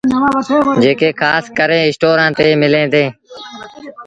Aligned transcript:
جيڪي 0.83 1.09
کآس 1.21 1.45
ڪري 1.57 1.79
اسٽورآݩ 1.89 2.35
تي 2.37 2.47
مليٚن 2.61 2.85
ديٚݩ۔ 2.93 3.11